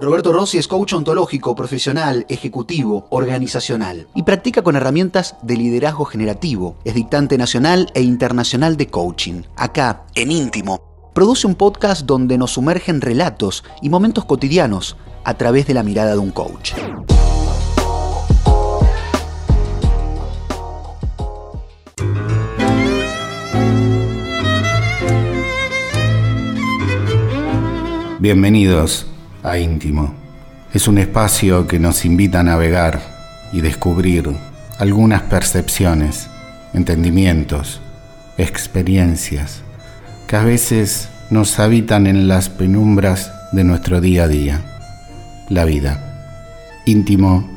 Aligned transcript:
Roberto 0.00 0.32
Rossi 0.32 0.56
es 0.56 0.66
coach 0.66 0.94
ontológico, 0.94 1.54
profesional, 1.54 2.24
ejecutivo, 2.30 3.06
organizacional 3.10 4.06
y 4.14 4.22
practica 4.22 4.62
con 4.62 4.74
herramientas 4.74 5.36
de 5.42 5.58
liderazgo 5.58 6.06
generativo. 6.06 6.76
Es 6.84 6.94
dictante 6.94 7.36
nacional 7.36 7.90
e 7.92 8.00
internacional 8.00 8.78
de 8.78 8.86
coaching. 8.86 9.42
Acá, 9.56 10.06
en 10.14 10.32
íntimo, 10.32 10.80
produce 11.12 11.46
un 11.46 11.54
podcast 11.54 12.06
donde 12.06 12.38
nos 12.38 12.52
sumergen 12.52 13.02
relatos 13.02 13.62
y 13.82 13.90
momentos 13.90 14.24
cotidianos 14.24 14.96
a 15.22 15.34
través 15.34 15.66
de 15.66 15.74
la 15.74 15.82
mirada 15.82 16.12
de 16.12 16.18
un 16.18 16.30
coach. 16.30 16.72
Bienvenidos 28.18 29.06
a 29.42 29.58
Íntimo. 29.58 30.14
Es 30.72 30.88
un 30.88 30.98
espacio 30.98 31.66
que 31.66 31.78
nos 31.78 32.04
invita 32.04 32.40
a 32.40 32.44
navegar 32.44 33.00
y 33.52 33.60
descubrir 33.60 34.30
algunas 34.78 35.22
percepciones, 35.22 36.28
entendimientos, 36.72 37.80
experiencias 38.38 39.62
que 40.26 40.36
a 40.36 40.44
veces 40.44 41.08
nos 41.30 41.58
habitan 41.58 42.06
en 42.06 42.28
las 42.28 42.48
penumbras 42.48 43.32
de 43.52 43.64
nuestro 43.64 44.00
día 44.00 44.24
a 44.24 44.28
día, 44.28 44.62
la 45.48 45.64
vida. 45.64 46.06
Íntimo 46.86 47.48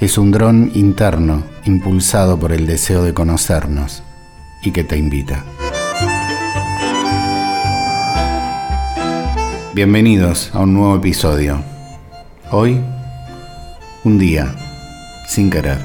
es 0.00 0.18
un 0.18 0.32
dron 0.32 0.70
interno 0.74 1.44
impulsado 1.64 2.38
por 2.38 2.52
el 2.52 2.66
deseo 2.66 3.04
de 3.04 3.14
conocernos 3.14 4.02
y 4.62 4.72
que 4.72 4.82
te 4.82 4.96
invita. 4.96 5.44
Bienvenidos 9.74 10.50
a 10.52 10.58
un 10.58 10.74
nuevo 10.74 10.96
episodio. 10.96 11.62
Hoy, 12.50 12.78
un 14.04 14.18
día, 14.18 14.54
sin 15.26 15.48
querer. 15.48 15.78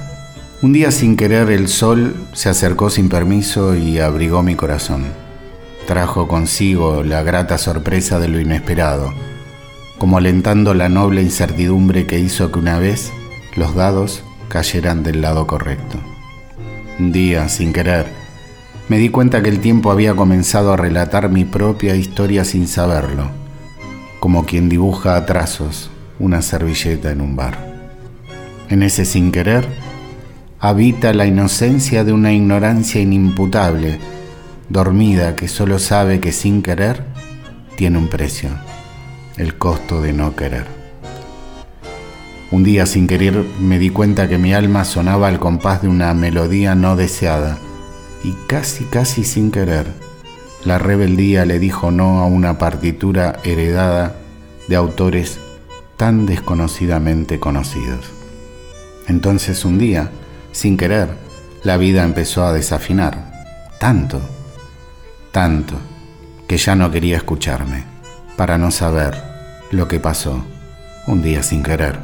Un 0.62 0.74
día 0.74 0.92
sin 0.92 1.16
querer 1.16 1.50
el 1.52 1.70
sol 1.70 2.14
se 2.34 2.50
acercó 2.50 2.90
sin 2.90 3.08
permiso 3.08 3.78
y 3.78 4.00
abrigó 4.00 4.44
mi 4.44 4.56
corazón. 4.56 5.06
Trajo 5.88 6.28
consigo 6.28 7.02
la 7.06 7.24
grata 7.24 7.58
sorpresa 7.58 8.20
de 8.20 8.28
lo 8.28 8.42
inesperado, 8.42 9.14
como 9.98 10.18
alentando 10.18 10.74
la 10.74 10.90
noble 10.90 11.22
incertidumbre 11.22 12.06
que 12.06 12.20
hizo 12.20 12.52
que 12.52 12.60
una 12.60 12.80
vez 12.80 13.14
los 13.56 13.74
dados 13.74 14.22
cayeran 14.50 15.02
del 15.02 15.22
lado 15.22 15.48
correcto. 15.48 15.98
Un 17.00 17.14
día, 17.14 17.48
sin 17.48 17.72
querer, 17.72 18.08
me 18.90 18.98
di 18.98 19.08
cuenta 19.08 19.42
que 19.42 19.50
el 19.50 19.62
tiempo 19.62 19.92
había 19.92 20.14
comenzado 20.14 20.74
a 20.74 20.78
relatar 20.78 21.30
mi 21.30 21.46
propia 21.46 21.96
historia 21.96 22.44
sin 22.44 22.68
saberlo 22.68 23.47
como 24.20 24.46
quien 24.46 24.70
dibuja 24.70 25.16
a 25.16 25.26
trazos 25.26 25.90
una 26.20 26.42
servilleta 26.42 27.12
en 27.12 27.22
un 27.22 27.36
bar. 27.36 27.58
En 28.70 28.84
ese 28.84 29.06
sin 29.06 29.32
querer 29.32 29.68
habita 30.60 31.14
la 31.14 31.26
inocencia 31.26 32.04
de 32.04 32.14
una 32.14 32.34
ignorancia 32.34 33.00
inimputable, 33.00 34.00
dormida 34.70 35.36
que 35.36 35.48
solo 35.48 35.80
sabe 35.80 36.20
que 36.20 36.32
sin 36.32 36.62
querer 36.62 37.04
tiene 37.76 37.98
un 37.98 38.08
precio, 38.08 38.50
el 39.38 39.58
costo 39.58 40.02
de 40.02 40.14
no 40.14 40.36
querer. 40.36 40.66
Un 42.50 42.64
día 42.64 42.86
sin 42.86 43.08
querer 43.08 43.46
me 43.60 43.78
di 43.78 43.90
cuenta 43.90 44.28
que 44.28 44.38
mi 44.38 44.54
alma 44.54 44.86
sonaba 44.86 45.28
al 45.28 45.40
compás 45.40 45.82
de 45.82 45.90
una 45.90 46.14
melodía 46.14 46.76
no 46.76 46.96
deseada 46.96 47.58
y 48.24 48.34
casi, 48.48 48.86
casi 48.86 49.24
sin 49.24 49.52
querer 49.52 50.07
la 50.68 50.78
rebeldía 50.78 51.46
le 51.46 51.60
dijo 51.60 51.92
no 51.92 52.20
a 52.20 52.26
una 52.26 52.58
partitura 52.58 53.40
heredada 53.46 54.18
de 54.68 54.76
autores 54.76 55.40
tan 55.96 56.26
desconocidamente 56.26 57.40
conocidos. 57.40 58.12
Entonces 59.08 59.64
un 59.64 59.78
día, 59.78 60.12
sin 60.52 60.76
querer, 60.76 61.08
la 61.64 61.78
vida 61.78 62.04
empezó 62.04 62.46
a 62.46 62.52
desafinar, 62.52 63.32
tanto, 63.80 64.20
tanto, 65.32 65.76
que 66.50 66.58
ya 66.58 66.76
no 66.76 66.92
quería 66.92 67.16
escucharme, 67.16 67.86
para 68.36 68.58
no 68.58 68.70
saber 68.70 69.16
lo 69.72 69.88
que 69.88 70.02
pasó 70.02 70.44
un 71.08 71.22
día 71.22 71.44
sin 71.44 71.64
querer. 71.64 71.98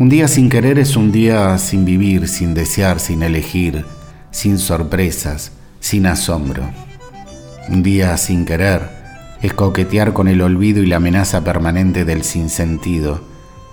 Un 0.00 0.08
día 0.08 0.26
sin 0.26 0.48
querer 0.48 0.80
es 0.80 0.96
un 0.96 1.12
día 1.12 1.56
sin 1.58 1.84
vivir, 1.84 2.26
sin 2.26 2.52
desear, 2.52 2.98
sin 2.98 3.22
elegir, 3.22 3.84
sin 4.32 4.58
sorpresas, 4.58 5.52
sin 5.78 6.06
asombro. 6.06 6.68
Un 7.68 7.82
día 7.82 8.16
sin 8.16 8.44
querer 8.44 8.82
es 9.42 9.52
coquetear 9.52 10.12
con 10.12 10.28
el 10.28 10.40
olvido 10.40 10.84
y 10.84 10.86
la 10.86 10.96
amenaza 10.96 11.42
permanente 11.42 12.04
del 12.04 12.22
sinsentido, 12.22 13.20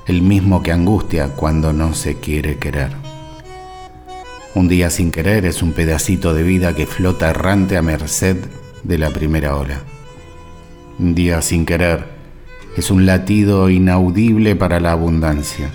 el 0.07 0.23
mismo 0.23 0.63
que 0.63 0.71
angustia 0.71 1.27
cuando 1.27 1.73
no 1.73 1.93
se 1.93 2.19
quiere 2.19 2.57
querer. 2.57 2.89
Un 4.55 4.67
día 4.67 4.89
sin 4.89 5.11
querer 5.11 5.45
es 5.45 5.61
un 5.61 5.73
pedacito 5.73 6.33
de 6.33 6.41
vida 6.41 6.75
que 6.75 6.87
flota 6.87 7.29
errante 7.29 7.77
a 7.77 7.83
merced 7.83 8.37
de 8.83 8.97
la 8.97 9.11
primera 9.11 9.57
ola. 9.57 9.81
Un 10.97 11.13
día 11.13 11.43
sin 11.43 11.63
querer 11.63 12.05
es 12.75 12.89
un 12.89 13.05
latido 13.05 13.69
inaudible 13.69 14.55
para 14.55 14.79
la 14.79 14.93
abundancia. 14.93 15.69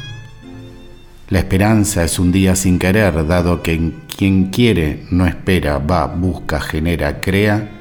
La 1.28 1.38
esperanza 1.38 2.02
es 2.02 2.18
un 2.18 2.32
día 2.32 2.56
sin 2.56 2.80
querer, 2.80 3.28
dado 3.28 3.62
que 3.62 3.92
quien 4.16 4.46
quiere 4.46 5.04
no 5.10 5.24
espera, 5.24 5.78
va, 5.78 6.06
busca, 6.06 6.60
genera, 6.60 7.20
crea 7.20 7.78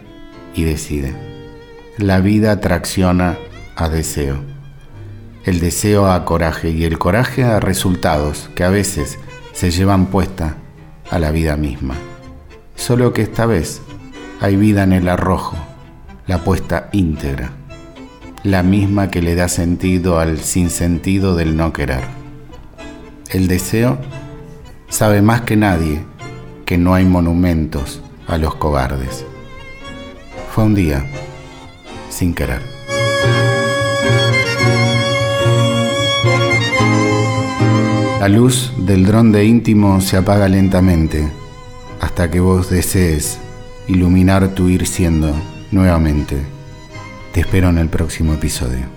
y 0.57 0.63
decide. 0.63 1.13
La 1.97 2.19
vida 2.19 2.59
tracciona 2.59 3.37
a 3.75 3.87
deseo. 3.89 4.37
El 5.45 5.59
deseo 5.59 6.11
a 6.11 6.25
coraje 6.25 6.71
y 6.71 6.83
el 6.83 6.97
coraje 6.97 7.43
a 7.43 7.59
resultados 7.59 8.49
que 8.55 8.63
a 8.63 8.69
veces 8.69 9.19
se 9.53 9.71
llevan 9.71 10.07
puesta 10.07 10.57
a 11.09 11.19
la 11.19 11.31
vida 11.31 11.55
misma. 11.55 11.95
Solo 12.75 13.13
que 13.13 13.21
esta 13.21 13.45
vez 13.45 13.81
hay 14.41 14.55
vida 14.55 14.83
en 14.83 14.93
el 14.93 15.07
arrojo, 15.07 15.55
la 16.25 16.39
puesta 16.43 16.89
íntegra, 16.91 17.51
la 18.43 18.63
misma 18.63 19.09
que 19.09 19.21
le 19.21 19.35
da 19.35 19.47
sentido 19.47 20.19
al 20.19 20.39
sinsentido 20.39 21.35
del 21.35 21.55
no 21.55 21.71
querer. 21.71 22.03
El 23.29 23.47
deseo 23.47 23.99
sabe 24.89 25.21
más 25.21 25.41
que 25.41 25.55
nadie 25.55 26.03
que 26.65 26.77
no 26.77 26.93
hay 26.93 27.05
monumentos 27.05 28.01
a 28.27 28.37
los 28.37 28.55
cobardes. 28.55 29.25
Un 30.57 30.73
día, 30.73 31.05
sin 32.09 32.33
querer. 32.33 32.61
La 38.19 38.27
luz 38.27 38.73
del 38.75 39.05
dron 39.05 39.31
de 39.31 39.45
íntimo 39.45 40.01
se 40.01 40.17
apaga 40.17 40.49
lentamente 40.49 41.25
hasta 42.01 42.31
que 42.31 42.39
vos 42.39 42.71
desees 42.71 43.37
iluminar 43.87 44.55
tu 44.55 44.67
ir 44.67 44.87
siendo 44.87 45.31
nuevamente. 45.71 46.37
Te 47.33 47.41
espero 47.41 47.69
en 47.69 47.77
el 47.77 47.87
próximo 47.87 48.33
episodio. 48.33 48.87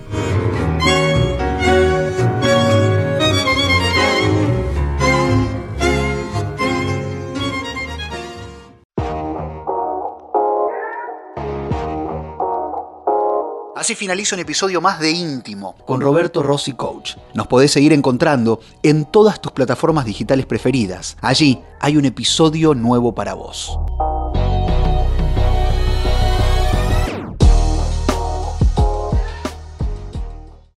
Así 13.81 13.95
finaliza 13.95 14.35
un 14.35 14.41
episodio 14.41 14.79
más 14.79 14.99
de 14.99 15.09
Íntimo 15.09 15.75
con 15.87 16.01
Roberto 16.01 16.43
Rossi 16.43 16.73
Coach. 16.73 17.15
Nos 17.33 17.47
podés 17.47 17.71
seguir 17.71 17.93
encontrando 17.93 18.59
en 18.83 19.05
todas 19.05 19.41
tus 19.41 19.53
plataformas 19.53 20.05
digitales 20.05 20.45
preferidas. 20.45 21.17
Allí 21.19 21.59
hay 21.79 21.97
un 21.97 22.05
episodio 22.05 22.75
nuevo 22.75 23.15
para 23.15 23.33
vos. 23.33 23.75